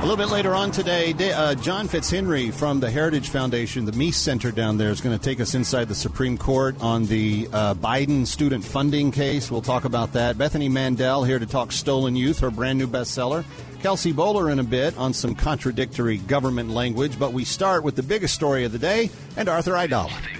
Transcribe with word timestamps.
A 0.00 0.08
little 0.10 0.16
bit 0.16 0.32
later 0.32 0.54
on 0.54 0.70
today, 0.70 1.12
uh, 1.34 1.54
John 1.56 1.86
Fitzhenry 1.86 2.54
from 2.54 2.80
the 2.80 2.90
Heritage 2.90 3.28
Foundation, 3.28 3.84
the 3.84 3.92
Meese 3.92 4.14
Center 4.14 4.50
down 4.50 4.78
there, 4.78 4.88
is 4.88 5.02
going 5.02 5.16
to 5.16 5.22
take 5.22 5.40
us 5.40 5.54
inside 5.54 5.88
the 5.88 5.94
Supreme 5.94 6.38
Court 6.38 6.74
on 6.80 7.04
the 7.04 7.46
uh, 7.52 7.74
Biden 7.74 8.26
student 8.26 8.64
funding 8.64 9.12
case. 9.12 9.50
We'll 9.50 9.60
talk 9.60 9.84
about 9.84 10.14
that. 10.14 10.38
Bethany 10.38 10.70
Mandel 10.70 11.22
here 11.22 11.38
to 11.38 11.44
talk 11.44 11.70
Stolen 11.70 12.16
Youth, 12.16 12.38
her 12.40 12.50
brand 12.50 12.78
new 12.78 12.86
bestseller. 12.86 13.44
Kelsey 13.82 14.14
Bolar 14.14 14.50
in 14.50 14.58
a 14.58 14.64
bit 14.64 14.96
on 14.96 15.12
some 15.12 15.34
contradictory 15.34 16.16
government 16.16 16.70
language, 16.70 17.18
but 17.18 17.34
we 17.34 17.44
start 17.44 17.84
with 17.84 17.94
the 17.94 18.02
biggest 18.02 18.34
story 18.34 18.64
of 18.64 18.72
the 18.72 18.78
day 18.78 19.10
and 19.36 19.50
Arthur 19.50 19.72
Aidala. 19.72 20.39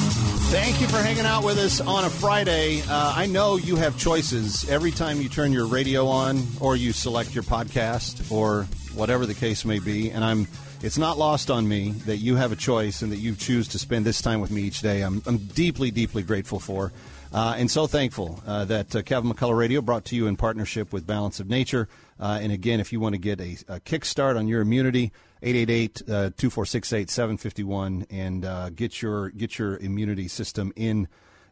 Thank 0.51 0.81
you 0.81 0.87
for 0.87 0.97
hanging 0.97 1.25
out 1.25 1.45
with 1.45 1.57
us 1.57 1.79
on 1.79 2.03
a 2.03 2.09
Friday. 2.09 2.81
Uh, 2.81 3.13
I 3.15 3.25
know 3.25 3.55
you 3.55 3.77
have 3.77 3.97
choices 3.97 4.69
every 4.69 4.91
time 4.91 5.21
you 5.21 5.29
turn 5.29 5.53
your 5.53 5.65
radio 5.65 6.07
on 6.07 6.45
or 6.59 6.75
you 6.75 6.91
select 6.91 7.33
your 7.33 7.45
podcast 7.45 8.29
or 8.29 8.63
whatever 8.93 9.25
the 9.25 9.33
case 9.33 9.63
may 9.63 9.79
be, 9.79 10.11
and 10.11 10.25
I'm. 10.25 10.49
It's 10.83 10.97
not 10.97 11.17
lost 11.17 11.49
on 11.49 11.69
me 11.69 11.91
that 12.05 12.17
you 12.17 12.35
have 12.35 12.51
a 12.51 12.57
choice 12.57 13.01
and 13.01 13.13
that 13.13 13.19
you 13.19 13.35
choose 13.35 13.69
to 13.69 13.79
spend 13.79 14.03
this 14.03 14.21
time 14.21 14.41
with 14.41 14.51
me 14.51 14.63
each 14.63 14.81
day. 14.81 15.03
I'm, 15.03 15.21
I'm 15.25 15.37
deeply, 15.37 15.89
deeply 15.89 16.21
grateful 16.23 16.59
for, 16.59 16.91
uh, 17.31 17.55
and 17.57 17.71
so 17.71 17.87
thankful 17.87 18.41
uh, 18.45 18.65
that 18.65 18.95
uh, 18.95 19.01
Kevin 19.01 19.31
McCullough 19.31 19.57
Radio 19.57 19.81
brought 19.81 20.05
to 20.05 20.15
you 20.15 20.27
in 20.27 20.35
partnership 20.35 20.91
with 20.91 21.07
Balance 21.07 21.39
of 21.39 21.49
Nature. 21.49 21.87
Uh, 22.19 22.39
and 22.41 22.51
again, 22.51 22.79
if 22.79 22.91
you 22.91 22.99
want 22.99 23.13
to 23.13 23.19
get 23.19 23.39
a, 23.39 23.57
a 23.67 23.79
kickstart 23.79 24.37
on 24.37 24.47
your 24.47 24.61
immunity, 24.61 25.11
888-2468-751 25.43 28.05
and 28.09 28.45
uh, 28.45 28.69
get 28.69 29.01
your 29.01 29.31
get 29.31 29.57
your 29.57 29.77
immunity 29.77 30.27
system 30.27 30.71
in 30.75 31.07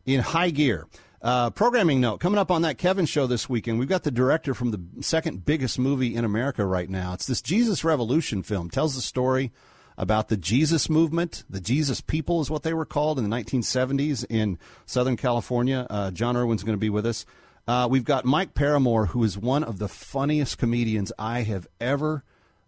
in 0.05 0.19
high 0.19 0.51
gear. 0.51 0.85
Uh, 1.21 1.49
programming 1.49 1.99
note 1.99 2.19
coming 2.19 2.39
up 2.39 2.51
on 2.51 2.61
that 2.61 2.77
Kevin 2.77 3.05
show 3.05 3.27
this 3.27 3.49
weekend. 3.49 3.79
We've 3.79 3.89
got 3.89 4.03
the 4.03 4.11
director 4.11 4.53
from 4.53 4.71
the 4.71 4.81
second 5.01 5.45
biggest 5.45 5.79
movie 5.79 6.15
in 6.15 6.23
America 6.23 6.65
right 6.65 6.89
now. 6.89 7.13
It's 7.13 7.25
this 7.25 7.41
Jesus 7.41 7.83
Revolution 7.83 8.43
film. 8.43 8.69
Tells 8.69 8.95
the 8.95 9.01
story 9.01 9.51
about 9.99 10.29
the 10.29 10.37
Jesus 10.37 10.89
movement. 10.89 11.43
The 11.49 11.59
Jesus 11.59 11.99
people 11.99 12.39
is 12.39 12.49
what 12.49 12.63
they 12.63 12.73
were 12.73 12.85
called 12.85 13.19
in 13.19 13.29
the 13.29 13.35
1970s 13.35 14.25
in 14.29 14.57
Southern 14.85 15.17
California. 15.17 15.85
Uh, 15.89 16.09
Jon 16.09 16.37
Erwin's 16.37 16.63
going 16.63 16.73
to 16.73 16.79
be 16.79 16.89
with 16.89 17.05
us. 17.05 17.25
Uh, 17.67 17.87
we've 17.91 18.05
got 18.05 18.23
Mike 18.23 18.55
Paramore, 18.55 19.07
who 19.07 19.23
is 19.23 19.37
one 19.37 19.63
of 19.63 19.77
the 19.77 19.89
funniest 19.89 20.57
comedians 20.57 21.11
I 21.19 21.41
have 21.41 21.67
ever 21.81 22.23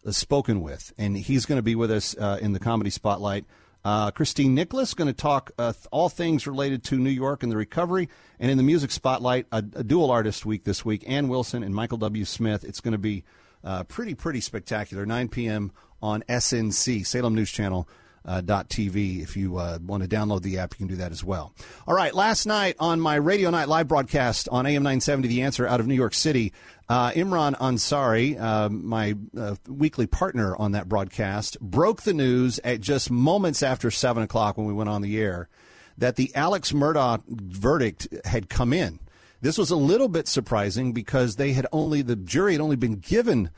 uh, 0.06 0.12
spoken 0.12 0.62
with, 0.62 0.94
and 0.98 1.18
he's 1.18 1.46
going 1.46 1.58
to 1.58 1.64
be 1.64 1.74
with 1.74 1.90
us 1.90 2.16
uh, 2.20 2.38
in 2.42 2.52
the 2.52 2.60
comedy 2.60 2.90
spotlight. 2.90 3.46
Uh, 3.84 4.12
Christine 4.12 4.54
Nicholas 4.54 4.94
going 4.94 5.08
to 5.08 5.14
talk 5.14 5.52
uh, 5.58 5.74
all 5.90 6.10
things 6.10 6.46
related 6.46 6.84
to 6.84 7.00
New 7.00 7.10
York 7.10 7.44
and 7.44 7.52
the 7.52 7.58
recovery, 7.58 8.10
and 8.40 8.52
in 8.52 8.58
the 8.58 8.64
music 8.64 8.92
spotlight, 8.92 9.48
a, 9.54 9.64
a 9.74 9.84
dual 9.84 10.12
artist 10.12 10.46
week 10.46 10.66
this 10.66 10.84
week, 10.84 11.04
Ann 11.08 11.30
Wilson 11.30 11.64
and 11.64 11.74
Michael 11.74 11.98
W. 11.98 12.26
Smith. 12.26 12.66
It's 12.66 12.82
going 12.82 12.92
to 12.92 13.00
be 13.00 13.24
uh, 13.64 13.84
pretty 13.86 14.16
pretty 14.16 14.42
spectacular. 14.42 15.06
9 15.06 15.30
p.m. 15.30 15.72
on 16.02 16.24
SNC 16.30 17.06
Salem 17.06 17.36
News 17.36 17.52
Channel. 17.52 17.88
Uh, 18.24 18.40
TV. 18.40 19.24
If 19.24 19.36
you 19.36 19.58
uh, 19.58 19.80
want 19.84 20.04
to 20.04 20.08
download 20.08 20.44
the 20.44 20.60
app, 20.60 20.76
you 20.76 20.78
can 20.78 20.86
do 20.86 20.98
that 20.98 21.12
as 21.12 21.24
well. 21.24 21.56
All 21.88 21.96
right. 21.96 22.14
Last 22.14 22.46
night 22.46 22.76
on 22.78 23.00
my 23.00 23.16
Radio 23.16 23.50
Night 23.50 23.68
live 23.68 23.88
broadcast 23.88 24.48
on 24.52 24.68
AM 24.68 24.84
970, 24.84 25.28
The 25.28 25.42
Answer 25.42 25.66
out 25.66 25.80
of 25.80 25.88
New 25.88 25.96
York 25.96 26.14
City, 26.14 26.54
uh, 26.88 27.10
Imran 27.14 27.58
Ansari, 27.58 28.40
uh, 28.40 28.70
my 28.70 29.16
uh, 29.36 29.56
weekly 29.68 30.06
partner 30.06 30.56
on 30.56 30.74
that 30.74 30.88
broadcast, 30.88 31.60
broke 31.62 32.04
the 32.04 32.14
news 32.14 32.60
at 32.64 32.80
just 32.80 33.10
moments 33.10 33.64
after 33.64 33.90
7 33.90 34.22
o'clock 34.22 34.56
when 34.56 34.68
we 34.68 34.74
went 34.74 34.92
on 34.92 35.02
the 35.02 35.20
air 35.20 35.50
that 35.98 36.16
the 36.16 36.34
Alex 36.36 36.72
Murdaugh 36.72 37.24
verdict 37.28 38.08
had 38.26 38.50
come 38.50 38.74
in. 38.74 39.00
This 39.42 39.58
was 39.58 39.72
a 39.72 39.76
little 39.76 40.08
bit 40.08 40.28
surprising 40.28 40.94
because 40.94 41.36
they 41.36 41.54
had 41.54 41.68
only, 41.72 42.02
the 42.02 42.16
jury 42.16 42.54
had 42.54 42.62
only 42.62 42.76
been 42.76 42.96
given 42.96 43.52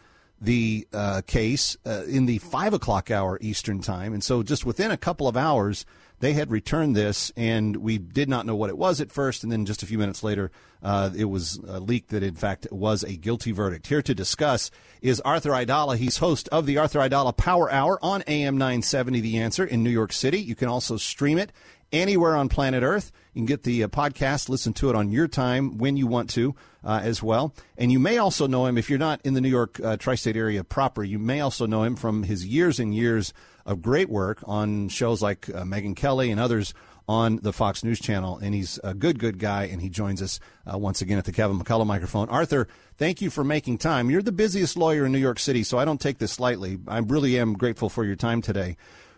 the 0.44 0.86
uh, 0.94 1.22
case 1.26 1.78
uh, 1.86 2.04
in 2.08 2.26
the 2.26 2.38
five 2.40 2.74
o'clock 2.74 3.10
hour 3.10 3.38
Eastern 3.42 3.80
time. 3.80 4.14
And 4.14 4.24
so 4.24 4.44
just 4.44 4.66
within 4.66 4.92
a 4.92 4.98
couple 4.98 5.28
of 5.28 5.38
hours, 5.38 5.86
they 6.20 6.34
had 6.34 6.52
returned 6.52 6.96
this, 6.96 7.32
and 7.36 7.78
we 7.78 7.98
did 7.98 8.30
not 8.30 8.46
know 8.46 8.56
what 8.56 8.70
it 8.70 8.78
was 8.78 9.02
at 9.02 9.12
first. 9.12 9.44
And 9.44 9.52
then 9.52 9.66
just 9.66 9.84
a 9.84 9.86
few 9.86 9.98
minutes 9.98 10.24
later, 10.24 10.52
uh, 10.82 11.10
it 11.16 11.26
was 11.26 11.60
uh, 11.68 11.80
leaked 11.80 12.10
that, 12.10 12.24
in 12.24 12.36
fact, 12.36 12.66
it 12.66 12.74
was 12.74 13.04
a 13.04 13.16
guilty 13.16 13.52
verdict. 13.52 13.88
Here 13.88 14.02
to 14.02 14.14
discuss 14.14 14.70
is 15.02 15.22
Arthur 15.22 15.52
Aidala. 15.52 15.98
He's 15.98 16.18
host 16.18 16.50
of 16.50 16.66
the 16.66 16.78
Arthur 16.78 17.00
Aidala 17.00 17.36
Power 17.36 17.72
Hour 17.72 18.00
on 18.02 18.24
AM 18.28 18.58
970 18.58 19.22
The 19.22 19.38
Answer 19.38 19.66
in 19.66 19.84
New 19.84 19.90
York 19.90 20.14
City. 20.14 20.40
You 20.40 20.56
can 20.56 20.68
also 20.68 20.98
stream 20.98 21.38
it 21.38 21.52
anywhere 21.94 22.36
on 22.36 22.50
planet 22.50 22.84
Earth. 22.84 23.12
You 23.34 23.40
can 23.40 23.46
get 23.46 23.64
the 23.64 23.84
uh, 23.84 23.88
podcast, 23.88 24.50
listen 24.50 24.74
to 24.74 24.90
it 24.90 24.96
on 24.96 25.12
your 25.12 25.28
time 25.28 25.78
when 25.78 25.96
you 25.96 26.08
want 26.08 26.30
to 26.32 26.56
uh, 26.84 27.00
as 27.04 27.24
well. 27.24 27.56
And 27.78 27.92
you 27.92 28.00
may 28.00 28.18
also 28.18 28.48
know 28.48 28.66
him 28.66 28.78
if 28.78 28.90
you're 28.90 29.00
not 29.00 29.22
in 29.24 29.34
the 29.34 29.42
New 29.42 29.50
York 29.50 29.80
uh, 29.80 29.98
tri 29.98 30.16
state 30.16 30.36
area 30.36 30.64
proper. 30.64 31.04
You 31.04 31.20
may 31.20 31.40
also 31.40 31.66
know 31.66 31.84
him 31.84 31.96
from 31.96 32.24
his 32.24 32.46
years 32.46 32.80
and 32.80 32.94
years 32.94 33.34
of 33.66 33.82
great 33.82 34.10
work 34.10 34.44
on 34.46 34.90
shows 34.90 35.22
like 35.22 35.50
uh, 35.50 35.64
Megyn 35.64 35.96
Kelly 35.96 36.30
and 36.30 36.40
others 36.40 36.74
on 37.08 37.38
the 37.38 37.52
Fox 37.54 37.84
News 37.84 38.00
Channel. 38.00 38.38
And 38.38 38.54
he's 38.54 38.80
a 38.84 38.94
good, 38.94 39.20
good 39.20 39.40
guy. 39.40 39.66
And 39.66 39.82
he 39.82 39.90
joins 39.90 40.22
us 40.22 40.40
uh, 40.72 40.78
once 40.78 41.02
again 41.02 41.18
at 41.18 41.26
the 41.26 41.32
Kevin 41.32 41.60
McCullough 41.60 41.88
microphone. 41.88 42.30
Arthur, 42.30 42.68
thank 42.98 43.22
you 43.22 43.30
for 43.30 43.44
making 43.44 43.78
time. 43.78 44.10
You're 44.10 44.22
the 44.22 44.32
busiest 44.32 44.78
lawyer 44.78 45.06
in 45.06 45.12
New 45.12 45.18
York 45.18 45.40
City, 45.40 45.64
so 45.64 45.78
I 45.78 45.86
don't 45.86 46.00
take 46.00 46.18
this 46.18 46.40
lightly. 46.40 46.80
I 46.88 47.00
really 47.00 47.40
am 47.40 47.54
grateful 47.54 47.90
for 47.90 48.06
your 48.06 48.16
time 48.16 48.42
today. 48.42 48.78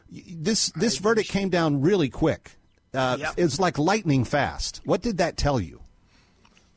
This 0.10 0.72
this 0.76 1.00
verdict 1.00 1.30
came 1.30 1.50
down 1.50 1.82
really 1.82 2.10
quick. 2.10 2.58
Uh, 2.96 3.18
Yep. 3.20 3.34
It's 3.38 3.60
like 3.60 3.78
lightning 3.78 4.24
fast. 4.24 4.82
What 4.86 5.02
did 5.02 5.18
that 5.18 5.38
tell 5.38 5.60
you? 5.60 5.82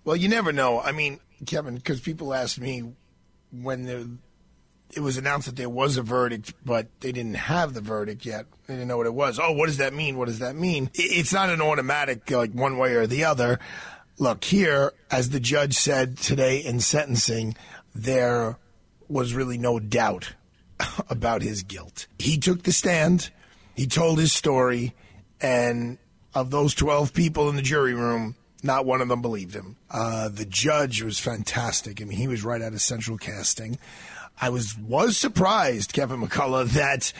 Well, 0.05 0.17
you 0.17 0.29
never 0.29 0.53
know. 0.53 0.81
I 0.81 0.93
mean, 0.93 1.21
Kevin, 1.47 1.77
because 1.77 2.01
people 2.01 2.33
asked 2.35 2.61
me 2.61 2.93
when 3.51 3.85
the, 3.85 4.11
it 4.95 5.01
was 5.01 5.17
announced 5.19 5.47
that 5.47 5.57
there 5.57 5.69
was 5.69 5.97
a 5.97 6.03
verdict, 6.03 6.55
but 6.65 6.87
they 7.01 7.13
didn't 7.13 7.35
have 7.35 7.75
the 7.75 7.81
verdict 7.81 8.25
yet. 8.25 8.47
They 8.67 8.75
didn't 8.75 8.89
know 8.89 8.97
what 8.97 9.07
it 9.07 9.15
was. 9.15 9.39
Oh, 9.39 9.53
what 9.53 9.67
does 9.67 9.77
that 9.79 9.93
mean? 9.95 10.17
What 10.17 10.29
does 10.29 10.39
that 10.39 10.57
mean? 10.57 10.91
It's 10.95 11.33
not 11.33 11.51
an 11.51 11.61
automatic, 11.61 12.31
like 12.31 12.53
one 12.53 12.79
way 12.79 12.95
or 12.95 13.07
the 13.07 13.25
other. 13.25 13.59
Look, 14.19 14.45
here, 14.45 14.93
as 15.11 15.31
the 15.31 15.41
judge 15.41 15.75
said 15.75 16.17
today 16.17 16.59
in 16.59 16.81
sentencing, 16.81 17.55
there 17.95 18.57
was 19.09 19.35
really 19.35 19.59
no 19.59 19.79
doubt 19.79 20.33
about 21.11 21.43
his 21.43 21.63
guilt. 21.63 22.07
He 22.19 22.39
took 22.39 22.63
the 22.63 22.73
stand, 22.73 23.31
he 23.77 23.87
told 23.87 24.19
his 24.19 24.33
story, 24.33 24.95
and 25.41 25.99
of 26.35 26.51
those 26.51 26.75
12 26.75 27.13
people 27.13 27.49
in 27.49 27.57
the 27.57 27.63
jury 27.63 27.95
room, 27.95 28.37
not 28.63 28.87
one 28.87 29.01
of 29.01 29.09
them 29.09 29.23
believed 29.23 29.55
him. 29.55 29.77
Uh, 29.91 30.29
the 30.29 30.45
judge 30.45 31.03
was 31.03 31.19
fantastic. 31.19 32.01
I 32.01 32.05
mean, 32.05 32.19
he 32.19 32.29
was 32.29 32.45
right 32.45 32.63
out 32.63 32.73
of 32.73 32.81
central 32.81 33.19
casting. 33.19 33.79
I 34.41 34.51
was 34.51 34.77
was 34.79 35.17
surprised, 35.17 35.93
Kevin 35.93 36.21
McCullough, 36.21 36.71
that 36.71 37.13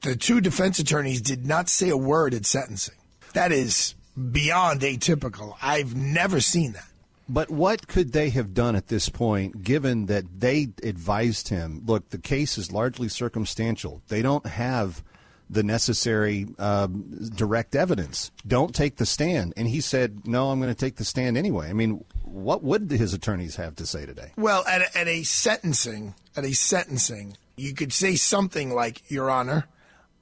the 0.00 0.16
two 0.16 0.40
defense 0.40 0.78
attorneys 0.78 1.20
did 1.20 1.46
not 1.46 1.68
say 1.68 1.90
a 1.90 1.96
word 1.96 2.34
at 2.34 2.46
sentencing. 2.46 2.94
That 3.34 3.52
is 3.52 3.94
beyond 4.32 4.80
atypical. 4.80 5.56
I've 5.62 5.94
never 5.94 6.40
seen 6.40 6.72
that. 6.72 6.86
But 7.28 7.48
what 7.48 7.86
could 7.86 8.12
they 8.12 8.30
have 8.30 8.54
done 8.54 8.74
at 8.74 8.88
this 8.88 9.08
point, 9.08 9.62
given 9.62 10.06
that 10.06 10.40
they 10.40 10.70
advised 10.82 11.48
him? 11.48 11.82
Look, 11.86 12.10
the 12.10 12.18
case 12.18 12.58
is 12.58 12.72
largely 12.72 13.08
circumstantial. 13.08 14.02
They 14.08 14.20
don't 14.20 14.46
have 14.46 15.04
the 15.52 15.62
necessary 15.62 16.46
um, 16.58 17.28
direct 17.34 17.74
evidence. 17.74 18.30
Don't 18.46 18.74
take 18.74 18.96
the 18.96 19.06
stand. 19.06 19.52
And 19.56 19.66
he 19.66 19.80
said, 19.80 20.26
"No, 20.26 20.50
I'm 20.50 20.60
going 20.60 20.72
to 20.72 20.78
take 20.78 20.96
the 20.96 21.04
stand 21.04 21.36
anyway." 21.36 21.68
I 21.68 21.72
mean, 21.72 22.04
what 22.22 22.62
would 22.62 22.90
his 22.90 23.12
attorneys 23.12 23.56
have 23.56 23.74
to 23.76 23.86
say 23.86 24.06
today? 24.06 24.32
Well, 24.36 24.64
at 24.66 24.82
a, 24.82 24.98
at 24.98 25.08
a 25.08 25.24
sentencing, 25.24 26.14
at 26.36 26.44
a 26.44 26.52
sentencing, 26.52 27.36
you 27.56 27.74
could 27.74 27.92
say 27.92 28.14
something 28.14 28.72
like, 28.72 29.02
"Your 29.10 29.28
Honor, 29.30 29.66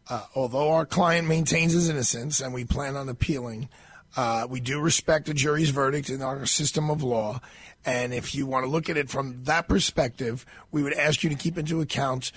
uh, 0.08 0.24
although 0.34 0.70
our 0.70 0.86
client 0.86 1.28
maintains 1.28 1.74
his 1.74 1.88
innocence 1.90 2.40
and 2.40 2.54
we 2.54 2.64
plan 2.64 2.96
on 2.96 3.08
appealing, 3.08 3.68
Uh, 4.16 4.46
we 4.48 4.58
do 4.58 4.80
respect 4.80 5.28
a 5.28 5.34
jury's 5.34 5.68
verdict 5.68 6.08
in 6.08 6.22
our 6.22 6.46
system 6.46 6.90
of 6.90 7.02
law. 7.02 7.40
And 7.84 8.14
if 8.14 8.34
you 8.34 8.46
want 8.46 8.64
to 8.64 8.70
look 8.70 8.88
at 8.88 8.96
it 8.96 9.10
from 9.10 9.44
that 9.44 9.68
perspective, 9.68 10.46
we 10.72 10.82
would 10.82 10.94
ask 10.94 11.22
you 11.22 11.28
to 11.28 11.36
keep 11.36 11.58
into 11.58 11.82
account 11.82 12.32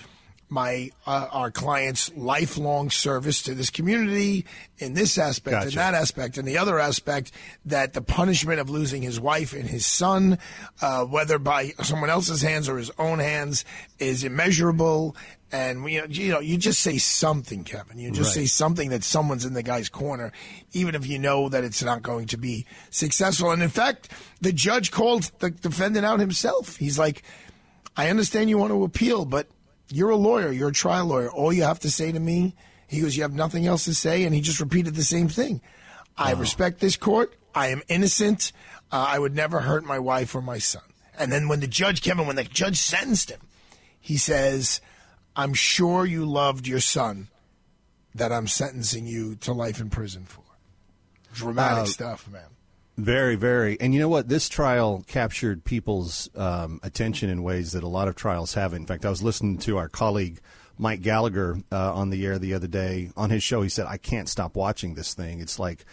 my 0.52 0.90
uh, 1.06 1.26
our 1.32 1.50
client's 1.50 2.14
lifelong 2.14 2.90
service 2.90 3.42
to 3.42 3.54
this 3.54 3.70
community 3.70 4.44
in 4.76 4.92
this 4.92 5.16
aspect 5.16 5.54
and 5.54 5.64
Gotcha. 5.64 5.76
that 5.76 5.94
aspect 5.94 6.36
and 6.36 6.46
the 6.46 6.58
other 6.58 6.78
aspect 6.78 7.32
that 7.64 7.94
the 7.94 8.02
punishment 8.02 8.60
of 8.60 8.68
losing 8.68 9.00
his 9.00 9.18
wife 9.18 9.54
and 9.54 9.64
his 9.66 9.86
son 9.86 10.38
uh, 10.82 11.04
whether 11.04 11.38
by 11.38 11.70
someone 11.82 12.10
else's 12.10 12.42
hands 12.42 12.68
or 12.68 12.76
his 12.76 12.90
own 12.98 13.18
hands 13.18 13.64
is 13.98 14.24
immeasurable 14.24 15.16
and 15.50 15.90
you 15.90 16.00
know, 16.02 16.06
you 16.08 16.30
know 16.32 16.40
you 16.40 16.58
just 16.58 16.80
say 16.82 16.98
something 16.98 17.64
kevin 17.64 17.98
you 17.98 18.10
just 18.10 18.36
Right. 18.36 18.42
say 18.42 18.46
something 18.46 18.90
that 18.90 19.04
someone's 19.04 19.46
in 19.46 19.54
the 19.54 19.62
guy's 19.62 19.88
corner 19.88 20.32
even 20.72 20.94
if 20.94 21.06
you 21.06 21.18
know 21.18 21.48
that 21.48 21.64
it's 21.64 21.82
not 21.82 22.02
going 22.02 22.26
to 22.26 22.36
be 22.36 22.66
successful 22.90 23.50
and 23.52 23.62
in 23.62 23.70
fact 23.70 24.10
the 24.42 24.52
judge 24.52 24.90
called 24.90 25.30
the 25.38 25.48
defendant 25.50 26.04
out 26.04 26.20
himself 26.20 26.76
he's 26.76 26.98
like 26.98 27.22
I 27.94 28.08
understand 28.08 28.48
you 28.48 28.56
want 28.56 28.70
to 28.72 28.84
appeal, 28.84 29.26
but 29.26 29.48
you're 29.92 30.10
a 30.10 30.16
lawyer. 30.16 30.50
You're 30.50 30.70
a 30.70 30.72
trial 30.72 31.06
lawyer. 31.06 31.30
All 31.30 31.52
you 31.52 31.62
have 31.64 31.80
to 31.80 31.90
say 31.90 32.10
to 32.12 32.20
me, 32.20 32.54
he 32.88 33.00
goes, 33.00 33.16
you 33.16 33.22
have 33.22 33.34
nothing 33.34 33.66
else 33.66 33.84
to 33.84 33.94
say, 33.94 34.24
and 34.24 34.34
he 34.34 34.40
just 34.40 34.60
repeated 34.60 34.94
the 34.94 35.04
same 35.04 35.28
thing. 35.28 35.60
I 36.16 36.32
respect 36.32 36.80
this 36.80 36.96
court. 36.96 37.34
I 37.54 37.68
am 37.68 37.82
innocent. 37.88 38.52
Uh, 38.90 39.06
I 39.08 39.18
would 39.18 39.34
never 39.34 39.60
hurt 39.60 39.84
my 39.84 39.98
wife 39.98 40.34
or 40.34 40.42
my 40.42 40.58
son. 40.58 40.82
And 41.18 41.30
then 41.32 41.48
when 41.48 41.60
the 41.60 41.66
judge, 41.66 42.02
came 42.02 42.12
Kevin, 42.12 42.26
when 42.26 42.36
the 42.36 42.44
judge 42.44 42.78
sentenced 42.78 43.30
him, 43.30 43.40
he 44.00 44.16
says, 44.16 44.80
I'm 45.36 45.54
sure 45.54 46.04
you 46.04 46.24
loved 46.26 46.66
your 46.66 46.80
son 46.80 47.28
that 48.14 48.32
I'm 48.32 48.46
sentencing 48.46 49.06
you 49.06 49.36
to 49.36 49.52
life 49.52 49.80
in 49.80 49.88
prison 49.88 50.24
for. 50.24 50.42
Dramatic 51.32 51.84
Uh, 51.84 51.86
stuff, 51.86 52.28
man. 52.28 52.48
Very, 52.98 53.36
very. 53.36 53.80
And 53.80 53.94
you 53.94 54.00
know 54.00 54.08
what? 54.08 54.28
This 54.28 54.48
trial 54.48 55.02
captured 55.06 55.64
people's 55.64 56.28
um, 56.36 56.78
attention 56.82 57.30
in 57.30 57.42
ways 57.42 57.72
that 57.72 57.82
a 57.82 57.88
lot 57.88 58.08
of 58.08 58.14
trials 58.14 58.54
haven't. 58.54 58.82
In 58.82 58.86
fact, 58.86 59.06
I 59.06 59.10
was 59.10 59.22
listening 59.22 59.58
to 59.58 59.78
our 59.78 59.88
colleague 59.88 60.40
Mike 60.78 61.00
Gallagher 61.00 61.58
uh, 61.70 61.94
on 61.94 62.10
the 62.10 62.24
air 62.26 62.38
the 62.38 62.54
other 62.54 62.66
day. 62.66 63.10
On 63.16 63.30
his 63.30 63.42
show, 63.42 63.62
he 63.62 63.68
said, 63.68 63.86
I 63.86 63.96
can't 63.96 64.28
stop 64.28 64.56
watching 64.56 64.94
this 64.94 65.14
thing. 65.14 65.40
It's 65.40 65.58
like 65.58 65.84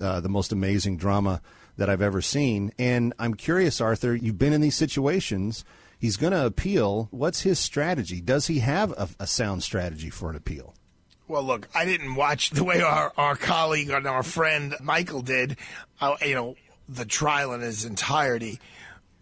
uh, 0.00 0.20
the 0.20 0.28
most 0.28 0.52
amazing 0.52 0.96
drama 0.96 1.42
that 1.76 1.88
I've 1.88 2.02
ever 2.02 2.20
seen. 2.20 2.72
And 2.78 3.14
I'm 3.20 3.34
curious, 3.34 3.80
Arthur, 3.80 4.14
you've 4.14 4.38
been 4.38 4.52
in 4.52 4.60
these 4.60 4.76
situations. 4.76 5.64
He's 5.98 6.16
going 6.16 6.32
to 6.32 6.44
appeal. 6.44 7.08
What's 7.12 7.42
his 7.42 7.60
strategy? 7.60 8.20
Does 8.20 8.48
he 8.48 8.58
have 8.58 8.90
a, 8.92 9.08
a 9.20 9.26
sound 9.28 9.62
strategy 9.62 10.10
for 10.10 10.28
an 10.28 10.36
appeal? 10.36 10.74
Well, 11.28 11.42
look, 11.42 11.68
I 11.74 11.84
didn't 11.84 12.14
watch 12.14 12.50
the 12.50 12.64
way 12.64 12.80
our, 12.80 13.12
our 13.18 13.36
colleague 13.36 13.90
and 13.90 14.06
our 14.06 14.22
friend 14.22 14.74
Michael 14.80 15.20
did, 15.20 15.58
uh, 16.00 16.16
you 16.24 16.34
know, 16.34 16.56
the 16.88 17.04
trial 17.04 17.52
in 17.52 17.62
its 17.62 17.84
entirety. 17.84 18.58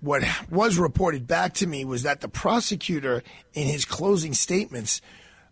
What 0.01 0.23
was 0.49 0.79
reported 0.79 1.27
back 1.27 1.55
to 1.55 1.67
me 1.67 1.85
was 1.85 2.05
that 2.05 2.21
the 2.21 2.29
prosecutor, 2.29 3.25
in 3.55 3.67
his 3.67 3.85
closing 3.85 4.35
statements, 4.35 5.01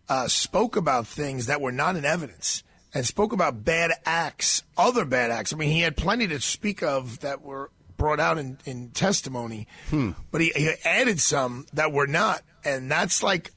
uh, 0.08 0.28
spoke 0.28 0.76
about 0.76 1.08
things 1.08 1.46
that 1.46 1.60
were 1.60 1.72
not 1.72 1.96
in 1.96 2.04
evidence 2.04 2.62
and 2.92 3.04
spoke 3.04 3.32
about 3.32 3.64
bad 3.64 3.90
acts, 4.06 4.62
other 4.78 5.04
bad 5.04 5.32
acts. 5.32 5.52
I 5.52 5.56
mean, 5.56 5.70
he 5.70 5.80
had 5.80 5.96
plenty 5.96 6.28
to 6.28 6.40
speak 6.40 6.84
of 6.84 7.18
that 7.20 7.42
were 7.42 7.70
brought 7.96 8.20
out 8.20 8.38
in, 8.38 8.58
in 8.64 8.90
testimony, 8.90 9.66
but 10.30 10.40
he, 10.40 10.52
he 10.54 10.70
added 10.84 11.20
some 11.20 11.66
that 11.72 11.90
were 11.90 12.06
not. 12.06 12.42
And 12.64 12.88
that's 12.90 13.22
like 13.22 13.50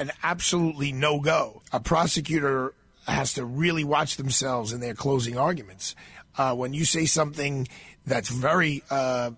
an 0.00 0.10
absolutely 0.22 0.92
no 0.92 1.20
go. 1.20 1.62
A 1.72 1.78
prosecutor 1.78 2.74
has 3.06 3.34
to 3.34 3.44
really 3.44 3.84
watch 3.84 4.16
themselves 4.16 4.72
in 4.72 4.80
their 4.80 4.94
closing 4.94 5.36
arguments. 5.36 5.94
Uh, 6.36 6.54
when 6.54 6.72
you 6.72 6.84
say 6.84 7.04
something 7.04 7.68
that's 8.06 8.30
very 8.30 8.82
uh, 8.90 9.30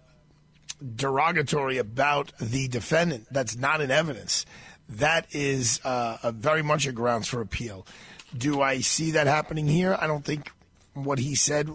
derogatory 0.94 1.78
about 1.78 2.32
the 2.38 2.68
defendant 2.68 3.26
that's 3.30 3.56
not 3.56 3.80
in 3.80 3.90
evidence, 3.90 4.46
that 4.88 5.26
is 5.32 5.80
uh, 5.84 6.18
a 6.22 6.32
very 6.32 6.62
much 6.62 6.86
a 6.86 6.92
grounds 6.92 7.28
for 7.28 7.40
appeal. 7.40 7.86
Do 8.36 8.62
I 8.62 8.80
see 8.80 9.12
that 9.12 9.26
happening 9.26 9.66
here? 9.66 9.96
I 10.00 10.06
don't 10.06 10.24
think 10.24 10.50
what 10.94 11.18
he 11.18 11.34
said 11.34 11.70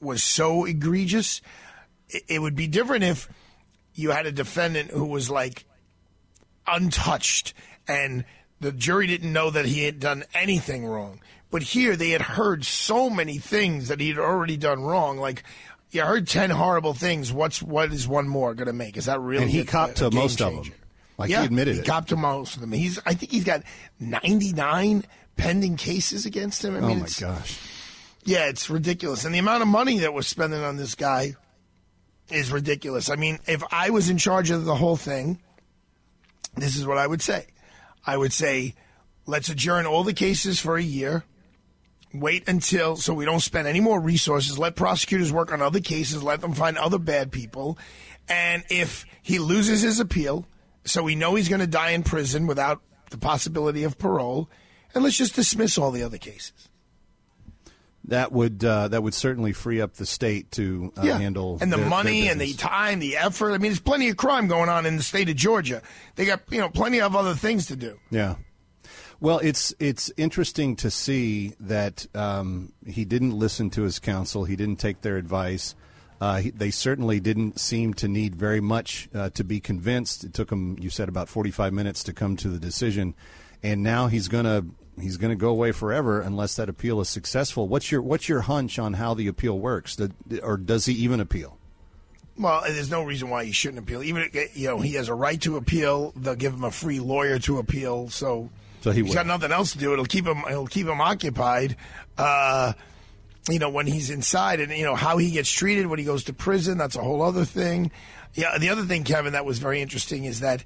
was 0.00 0.22
so 0.22 0.64
egregious. 0.64 1.42
It, 2.08 2.24
it 2.28 2.38
would 2.40 2.56
be 2.56 2.66
different 2.66 3.04
if 3.04 3.28
you 3.94 4.10
had 4.10 4.26
a 4.26 4.32
defendant 4.32 4.90
who 4.90 5.04
was 5.04 5.30
like 5.30 5.64
untouched 6.66 7.54
and 7.88 8.24
the 8.60 8.72
jury 8.72 9.06
didn't 9.06 9.32
know 9.32 9.50
that 9.50 9.66
he 9.66 9.84
had 9.84 10.00
done 10.00 10.24
anything 10.34 10.86
wrong. 10.86 11.20
But 11.50 11.62
here 11.62 11.94
they 11.96 12.10
had 12.10 12.22
heard 12.22 12.64
so 12.64 13.08
many 13.10 13.38
things 13.38 13.88
that 13.88 14.00
he 14.00 14.08
had 14.08 14.18
already 14.18 14.56
done 14.56 14.82
wrong. 14.82 15.18
Like, 15.18 15.44
you 15.90 16.02
heard 16.02 16.26
10 16.26 16.50
horrible 16.50 16.94
things. 16.94 17.32
What's, 17.32 17.62
what 17.62 17.92
is 17.92 18.08
one 18.08 18.26
more 18.28 18.54
going 18.54 18.66
to 18.66 18.72
make? 18.72 18.96
Is 18.96 19.04
that 19.04 19.20
really 19.20 19.42
And 19.44 19.50
he 19.50 19.60
a- 19.60 19.64
copped 19.64 19.92
a 20.00 20.04
to 20.04 20.10
game 20.10 20.20
most 20.20 20.40
of 20.40 20.46
them. 20.52 20.62
changer? 20.64 20.76
Like, 21.16 21.28
he 21.28 21.34
yeah, 21.34 21.44
admitted 21.44 21.74
he 21.76 21.80
it. 21.82 21.86
copped 21.86 22.08
to 22.08 22.16
most 22.16 22.56
of 22.56 22.60
them. 22.60 22.72
He's, 22.72 22.98
I 23.06 23.14
think 23.14 23.30
he's 23.30 23.44
got 23.44 23.62
99 24.00 25.04
pending 25.36 25.76
cases 25.76 26.26
against 26.26 26.64
him. 26.64 26.74
I 26.74 26.78
Oh, 26.80 26.94
my 26.94 27.06
gosh. 27.20 27.58
yeah, 28.24 28.46
it's 28.46 28.68
ridiculous. 28.68 29.24
And 29.24 29.32
the 29.34 29.38
amount 29.38 29.62
of 29.62 29.68
money 29.68 29.98
that 30.00 30.12
we're 30.12 30.22
spending 30.22 30.62
on 30.64 30.76
this 30.76 30.96
guy 30.96 31.34
is 32.30 32.50
ridiculous. 32.50 33.10
I 33.10 33.16
mean, 33.16 33.38
if 33.46 33.62
I 33.70 33.90
was 33.90 34.08
in 34.10 34.18
charge 34.18 34.50
of 34.50 34.64
the 34.64 34.74
whole 34.74 34.96
thing, 34.96 35.38
this 36.56 36.76
is 36.76 36.84
what 36.86 36.98
I 36.98 37.06
would 37.06 37.22
say. 37.22 37.46
I 38.06 38.16
would 38.16 38.32
say, 38.32 38.74
let's 39.26 39.48
adjourn 39.48 39.86
all 39.86 40.04
the 40.04 40.12
cases 40.12 40.60
for 40.60 40.76
a 40.76 40.82
year. 40.82 41.24
Wait 42.12 42.48
until, 42.48 42.96
so 42.96 43.12
we 43.12 43.24
don't 43.24 43.40
spend 43.40 43.66
any 43.66 43.80
more 43.80 43.98
resources. 44.00 44.58
Let 44.58 44.76
prosecutors 44.76 45.32
work 45.32 45.52
on 45.52 45.60
other 45.60 45.80
cases. 45.80 46.22
Let 46.22 46.40
them 46.40 46.52
find 46.52 46.78
other 46.78 46.98
bad 46.98 47.32
people. 47.32 47.76
And 48.28 48.62
if 48.70 49.04
he 49.22 49.38
loses 49.38 49.82
his 49.82 49.98
appeal, 49.98 50.46
so 50.84 51.02
we 51.02 51.14
know 51.14 51.34
he's 51.34 51.48
going 51.48 51.60
to 51.60 51.66
die 51.66 51.90
in 51.90 52.02
prison 52.02 52.46
without 52.46 52.80
the 53.10 53.18
possibility 53.18 53.84
of 53.84 53.98
parole, 53.98 54.48
and 54.94 55.02
let's 55.02 55.16
just 55.16 55.34
dismiss 55.34 55.76
all 55.76 55.90
the 55.90 56.02
other 56.02 56.18
cases. 56.18 56.68
That 58.08 58.32
would 58.32 58.62
uh, 58.62 58.88
that 58.88 59.02
would 59.02 59.14
certainly 59.14 59.52
free 59.54 59.80
up 59.80 59.94
the 59.94 60.04
state 60.04 60.50
to 60.52 60.92
uh, 60.96 61.02
handle 61.02 61.58
and 61.60 61.72
the 61.72 61.76
their- 61.76 61.84
their 61.84 61.90
money 61.90 62.28
and 62.28 62.38
the 62.40 62.52
time, 62.52 62.98
the 62.98 63.16
effort. 63.16 63.48
I 63.52 63.58
mean, 63.58 63.70
there's 63.70 63.80
plenty 63.80 64.08
of 64.10 64.16
crime 64.18 64.46
going 64.46 64.68
on 64.68 64.84
in 64.84 64.96
the 64.98 65.02
state 65.02 65.28
of 65.30 65.36
Georgia. 65.36 65.80
They 66.16 66.26
got 66.26 66.42
you 66.50 66.58
know 66.60 66.68
plenty 66.68 67.00
of 67.00 67.16
other 67.16 67.34
things 67.34 67.66
to 67.66 67.76
do. 67.76 67.98
Yeah. 68.10 68.34
Well, 69.20 69.38
it's 69.38 69.72
it's 69.78 70.12
interesting 70.18 70.76
to 70.76 70.90
see 70.90 71.54
that 71.60 72.06
um, 72.14 72.72
he 72.86 73.06
didn't 73.06 73.30
listen 73.32 73.70
to 73.70 73.82
his 73.82 73.98
counsel. 73.98 74.44
He 74.44 74.56
didn't 74.56 74.76
take 74.80 75.00
their 75.00 75.16
advice. 75.16 75.74
Uh, 76.20 76.36
he, 76.40 76.50
they 76.50 76.70
certainly 76.70 77.20
didn't 77.20 77.58
seem 77.58 77.94
to 77.94 78.06
need 78.08 78.34
very 78.36 78.60
much 78.60 79.08
uh, 79.14 79.30
to 79.30 79.42
be 79.44 79.60
convinced. 79.60 80.24
It 80.24 80.34
took 80.34 80.50
him, 80.52 80.76
you 80.78 80.90
said, 80.90 81.08
about 81.08 81.28
forty-five 81.30 81.72
minutes 81.72 82.04
to 82.04 82.12
come 82.12 82.36
to 82.36 82.48
the 82.48 82.58
decision, 82.58 83.14
and 83.62 83.82
now 83.82 84.08
he's 84.08 84.28
gonna 84.28 84.64
he's 85.00 85.16
gonna 85.16 85.36
go 85.36 85.48
away 85.50 85.72
forever 85.72 86.20
unless 86.20 86.56
that 86.56 86.68
appeal 86.68 87.00
is 87.00 87.08
successful. 87.08 87.68
What's 87.68 87.90
your 87.90 88.02
what's 88.02 88.28
your 88.28 88.42
hunch 88.42 88.78
on 88.78 88.94
how 88.94 89.14
the 89.14 89.26
appeal 89.28 89.58
works, 89.58 89.96
Did- 89.96 90.14
or 90.42 90.56
does 90.56 90.86
he 90.86 90.94
even 90.94 91.20
appeal? 91.20 91.58
Well, 92.36 92.62
there's 92.66 92.90
no 92.90 93.02
reason 93.04 93.30
why 93.30 93.44
he 93.44 93.52
shouldn't 93.52 93.78
appeal. 93.78 94.02
Even 94.02 94.28
you 94.54 94.66
know 94.68 94.80
he 94.80 94.94
has 94.94 95.08
a 95.08 95.14
right 95.14 95.40
to 95.42 95.56
appeal. 95.56 96.12
They'll 96.16 96.34
give 96.34 96.52
him 96.52 96.64
a 96.64 96.70
free 96.70 96.98
lawyer 97.00 97.38
to 97.40 97.58
appeal. 97.58 98.08
So, 98.08 98.50
So 98.80 98.90
he 98.90 99.04
has 99.04 99.14
got 99.14 99.26
nothing 99.26 99.52
else 99.52 99.72
to 99.72 99.78
do. 99.78 99.92
It'll 99.92 100.04
keep 100.04 100.26
him. 100.26 100.42
It'll 100.50 100.66
keep 100.66 100.86
him 100.88 101.00
occupied. 101.00 101.76
Uh, 102.18 102.72
you 103.48 103.58
know 103.58 103.68
when 103.68 103.86
he's 103.86 104.10
inside, 104.10 104.58
and 104.60 104.72
you 104.72 104.84
know 104.84 104.96
how 104.96 105.16
he 105.18 105.30
gets 105.30 105.50
treated 105.50 105.86
when 105.86 105.98
he 105.98 106.04
goes 106.04 106.24
to 106.24 106.32
prison. 106.32 106.76
That's 106.78 106.96
a 106.96 107.02
whole 107.02 107.22
other 107.22 107.44
thing. 107.44 107.92
Yeah. 108.34 108.58
The 108.58 108.70
other 108.70 108.82
thing, 108.82 109.04
Kevin, 109.04 109.34
that 109.34 109.44
was 109.44 109.58
very 109.58 109.80
interesting 109.80 110.24
is 110.24 110.40
that 110.40 110.64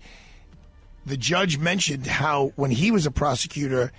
the 1.05 1.17
judge 1.19 1.59
mentioned 1.59 2.07
how 2.07 2.53
when 2.57 2.71
he 2.71 2.91
was 2.91 3.05
a 3.05 3.11
prosecutor, 3.11 3.93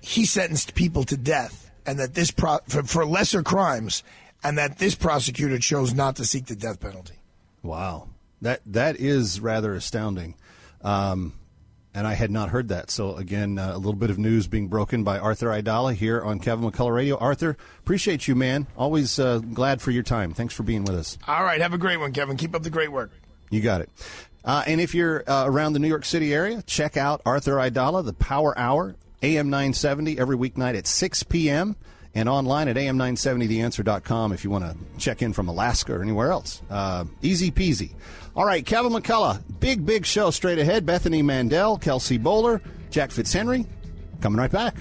he 0.00 0.24
sentenced 0.24 0.74
people 0.74 1.04
to 1.04 1.16
death, 1.16 1.70
and 1.86 1.98
that 1.98 2.14
this 2.14 2.30
pro- 2.30 2.58
for, 2.68 2.82
for 2.82 3.06
lesser 3.06 3.42
crimes, 3.42 4.02
and 4.42 4.58
that 4.58 4.78
this 4.78 4.94
prosecutor 4.94 5.58
chose 5.58 5.94
not 5.94 6.16
to 6.16 6.24
seek 6.24 6.46
the 6.46 6.56
death 6.56 6.80
penalty. 6.80 7.14
Wow, 7.62 8.08
that 8.40 8.60
that 8.66 8.96
is 8.96 9.40
rather 9.40 9.74
astounding, 9.74 10.34
um, 10.82 11.34
and 11.92 12.06
I 12.06 12.14
had 12.14 12.30
not 12.30 12.48
heard 12.48 12.68
that. 12.68 12.90
So 12.90 13.16
again, 13.16 13.58
uh, 13.58 13.72
a 13.74 13.76
little 13.76 13.92
bit 13.94 14.10
of 14.10 14.18
news 14.18 14.46
being 14.46 14.68
broken 14.68 15.04
by 15.04 15.18
Arthur 15.18 15.48
Aidala 15.48 15.94
here 15.94 16.22
on 16.22 16.38
Kevin 16.38 16.70
McCullough 16.70 16.94
Radio. 16.94 17.18
Arthur, 17.18 17.56
appreciate 17.80 18.28
you, 18.28 18.34
man. 18.34 18.66
Always 18.76 19.18
uh, 19.18 19.38
glad 19.38 19.82
for 19.82 19.90
your 19.90 20.02
time. 20.02 20.32
Thanks 20.32 20.54
for 20.54 20.62
being 20.62 20.84
with 20.84 20.96
us. 20.96 21.18
All 21.26 21.44
right, 21.44 21.60
have 21.60 21.74
a 21.74 21.78
great 21.78 21.98
one, 21.98 22.12
Kevin. 22.12 22.36
Keep 22.36 22.54
up 22.54 22.62
the 22.62 22.70
great 22.70 22.92
work. 22.92 23.10
You 23.50 23.60
got 23.60 23.80
it. 23.80 23.90
Uh, 24.44 24.62
and 24.66 24.80
if 24.80 24.94
you're 24.94 25.28
uh, 25.28 25.44
around 25.44 25.74
the 25.74 25.78
New 25.78 25.88
York 25.88 26.04
City 26.04 26.32
area, 26.32 26.62
check 26.62 26.96
out 26.96 27.20
Arthur 27.26 27.56
Aidala, 27.56 28.04
the 28.04 28.14
Power 28.14 28.56
Hour, 28.58 28.96
AM 29.22 29.50
970, 29.50 30.18
every 30.18 30.36
weeknight 30.36 30.76
at 30.76 30.86
6 30.86 31.22
p.m. 31.24 31.76
and 32.14 32.28
online 32.28 32.68
at 32.68 32.76
am970theanswer.com 32.76 34.32
if 34.32 34.44
you 34.44 34.50
want 34.50 34.64
to 34.64 34.76
check 34.98 35.22
in 35.22 35.32
from 35.32 35.48
Alaska 35.48 35.94
or 35.94 36.02
anywhere 36.02 36.30
else. 36.30 36.62
Uh, 36.70 37.04
easy 37.22 37.50
peasy. 37.50 37.92
All 38.34 38.44
right, 38.44 38.64
Kevin 38.64 38.92
McCullough, 38.92 39.42
big, 39.60 39.84
big 39.84 40.06
show 40.06 40.30
straight 40.30 40.58
ahead. 40.58 40.86
Bethany 40.86 41.22
Mandel, 41.22 41.78
Kelsey 41.78 42.18
Bolar, 42.18 42.60
Jack 42.90 43.10
Fitzhenry, 43.10 43.66
coming 44.20 44.38
right 44.38 44.50
back. 44.50 44.76